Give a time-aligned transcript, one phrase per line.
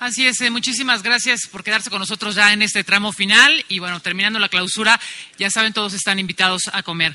[0.00, 3.80] Así es, eh, muchísimas gracias por quedarse con nosotros ya en este tramo final y
[3.80, 4.98] bueno, terminando la clausura,
[5.36, 7.14] ya saben, todos están invitados a comer.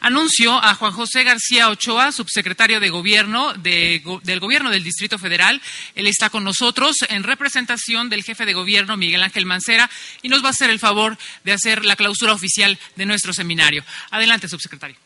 [0.00, 5.62] Anuncio a Juan José García Ochoa, subsecretario de Gobierno del Gobierno del Distrito Federal.
[5.94, 9.88] Él está con nosotros en representación del jefe de Gobierno, Miguel Ángel Mancera,
[10.20, 13.84] y nos va a hacer el favor de hacer la clausura oficial de nuestro seminario.
[14.10, 14.96] Adelante, subsecretario.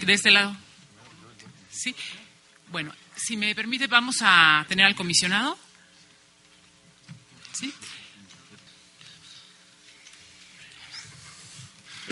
[0.00, 0.56] De este lado.
[1.70, 1.94] Sí.
[2.70, 5.58] Bueno, si me permite, vamos a tener al comisionado.
[7.52, 7.72] Sí.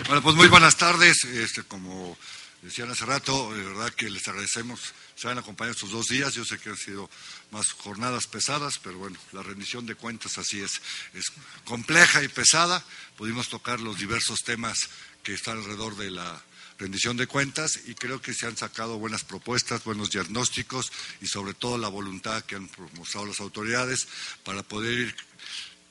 [0.05, 1.23] Bueno, pues muy buenas tardes.
[1.23, 2.17] Este, como
[2.61, 6.35] decían hace rato, de verdad que les agradecemos se han acompañado estos dos días.
[6.35, 7.09] Yo sé que han sido
[7.49, 10.79] más jornadas pesadas, pero bueno, la rendición de cuentas así es,
[11.13, 11.25] es
[11.65, 12.83] compleja y pesada.
[13.17, 14.77] Pudimos tocar los diversos temas
[15.23, 16.39] que están alrededor de la
[16.77, 21.53] rendición de cuentas y creo que se han sacado buenas propuestas, buenos diagnósticos y sobre
[21.53, 24.07] todo la voluntad que han mostrado las autoridades
[24.43, 25.15] para poder ir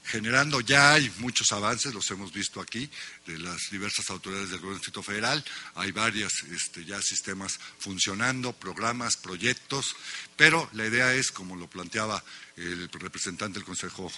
[0.07, 2.89] generando, ya hay muchos avances, los hemos visto aquí,
[3.27, 9.17] de las diversas autoridades del Gobierno Distrito Federal, hay varios este, ya sistemas funcionando, programas,
[9.17, 9.97] proyectos,
[10.37, 12.23] pero la idea es, como lo planteaba
[12.57, 14.11] el representante del Consejo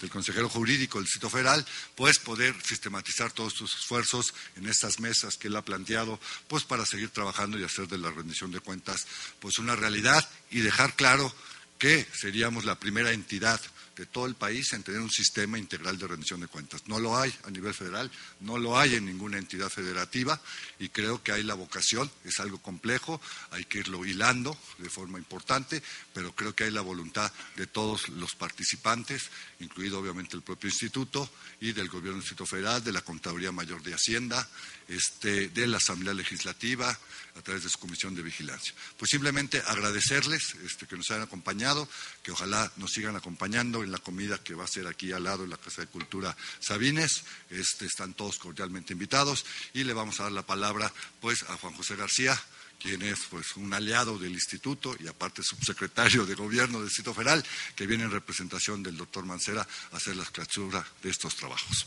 [0.00, 5.36] del consejero jurídico del Distrito Federal, pues poder sistematizar todos sus esfuerzos en estas mesas
[5.36, 9.06] que él ha planteado, pues para seguir trabajando y hacer de la rendición de cuentas
[9.40, 11.34] pues una realidad y dejar claro
[11.78, 13.60] que seríamos la primera entidad
[13.96, 16.82] de todo el país en tener un sistema integral de rendición de cuentas.
[16.86, 20.40] No lo hay a nivel federal, no lo hay en ninguna entidad federativa
[20.78, 25.18] y creo que hay la vocación, es algo complejo, hay que irlo hilando de forma
[25.18, 30.68] importante, pero creo que hay la voluntad de todos los participantes, incluido obviamente el propio
[30.68, 34.46] instituto y del Gobierno del Distrito Federal, de la Contaduría Mayor de Hacienda,
[34.88, 36.96] este, de la Asamblea Legislativa,
[37.36, 38.72] a través de su Comisión de Vigilancia.
[38.96, 41.88] Pues simplemente agradecerles este, que nos hayan acompañado,
[42.22, 45.44] que ojalá nos sigan acompañando en la comida que va a ser aquí al lado
[45.44, 47.24] en la Casa de Cultura Sabines.
[47.48, 51.74] Este, están todos cordialmente invitados y le vamos a dar la palabra pues a Juan
[51.74, 52.38] José García
[52.78, 57.42] quien es pues un aliado del instituto y aparte subsecretario de gobierno del Distrito Federal,
[57.74, 61.86] que viene en representación del doctor Mancera a hacer la clausura de estos trabajos.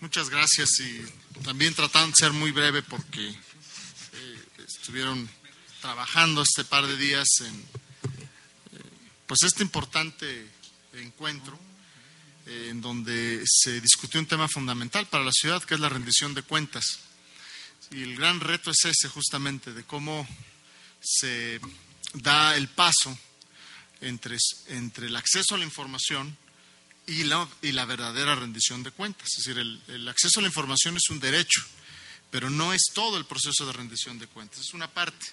[0.00, 1.04] Muchas gracias y
[1.42, 3.34] también tratando de ser muy breve porque
[4.66, 5.28] estuvieron
[5.80, 8.82] trabajando este par de días en eh,
[9.26, 10.50] pues este importante
[10.94, 11.58] encuentro
[12.46, 16.34] eh, en donde se discutió un tema fundamental para la ciudad que es la rendición
[16.34, 17.00] de cuentas.
[17.90, 20.26] Y el gran reto es ese justamente de cómo
[21.00, 21.60] se
[22.14, 23.16] da el paso
[24.00, 24.36] entre,
[24.68, 26.36] entre el acceso a la información
[27.06, 29.28] y la, y la verdadera rendición de cuentas.
[29.36, 31.64] Es decir, el, acceso a la información es un derecho,
[32.30, 35.26] pero no es todo el proceso de rendición de cuentas, es una parte.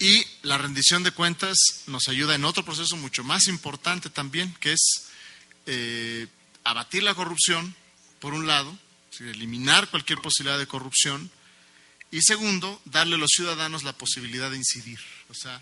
[0.00, 1.56] Y la rendición de cuentas
[1.86, 5.08] nos ayuda en otro proceso mucho más importante también, que es
[5.66, 6.26] eh,
[6.64, 7.74] abatir la corrupción,
[8.20, 8.76] por un lado,
[9.18, 11.30] eliminar cualquier posibilidad de corrupción,
[12.10, 15.60] y segundo, darle a los ciudadanos la posibilidad de incidir, o sea,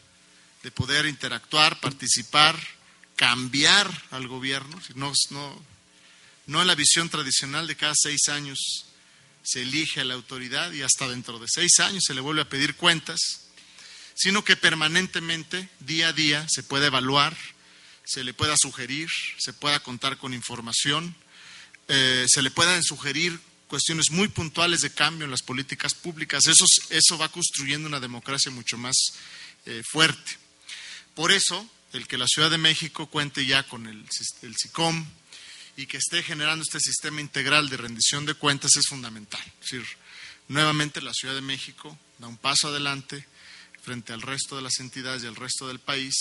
[0.63, 2.57] de poder interactuar, participar,
[3.17, 5.63] cambiar al gobierno, no, no,
[6.47, 8.87] no en la visión tradicional de cada seis años
[9.47, 12.49] se elige a la autoridad y hasta dentro de seis años se le vuelve a
[12.49, 13.21] pedir cuentas,
[14.15, 17.37] sino que permanentemente, día a día, se puede evaluar,
[18.05, 19.09] se le pueda sugerir,
[19.39, 21.15] se pueda contar con información,
[21.87, 26.47] eh, se le puedan sugerir cuestiones muy puntuales de cambio en las políticas públicas.
[26.47, 28.97] Eso, eso va construyendo una democracia mucho más
[29.65, 30.39] eh, fuerte.
[31.15, 34.05] Por eso, el que la Ciudad de México cuente ya con el,
[34.43, 35.07] el SICOM
[35.77, 39.43] y que esté generando este sistema integral de rendición de cuentas es fundamental.
[39.61, 39.87] Es decir,
[40.49, 43.27] nuevamente la Ciudad de México da un paso adelante
[43.83, 46.15] frente al resto de las entidades y al resto del país.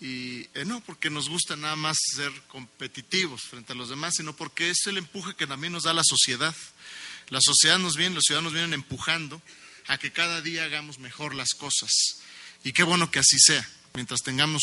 [0.00, 4.34] Y eh, no porque nos gusta nada más ser competitivos frente a los demás, sino
[4.34, 6.54] porque es el empuje que también nos da la sociedad.
[7.28, 9.40] La sociedad nos viene, los ciudadanos vienen empujando
[9.86, 11.90] a que cada día hagamos mejor las cosas.
[12.64, 13.66] Y qué bueno que así sea.
[13.94, 14.62] Mientras tengamos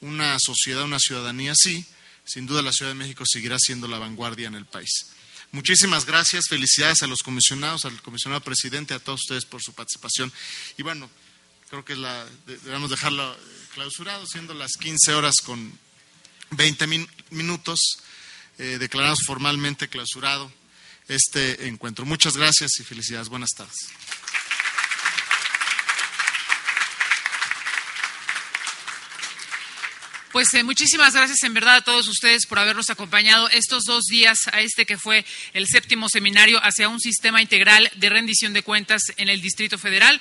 [0.00, 1.86] una sociedad, una ciudadanía así,
[2.28, 5.06] sin duda la Ciudad de México seguirá siendo la vanguardia en el país.
[5.50, 10.30] Muchísimas gracias, felicidades a los comisionados, al comisionado presidente, a todos ustedes por su participación.
[10.76, 11.10] Y bueno,
[11.70, 13.34] creo que la, debemos dejarlo
[13.72, 15.78] clausurado, siendo las 15 horas con
[16.50, 16.86] 20
[17.30, 17.80] minutos.
[18.58, 20.52] Eh, declaramos formalmente clausurado
[21.08, 22.04] este encuentro.
[22.04, 23.28] Muchas gracias y felicidades.
[23.28, 23.88] Buenas tardes.
[30.38, 34.38] Pues eh, muchísimas gracias en verdad a todos ustedes por habernos acompañado estos dos días
[34.52, 39.02] a este que fue el séptimo seminario hacia un sistema integral de rendición de cuentas
[39.16, 40.16] en el Distrito Federal.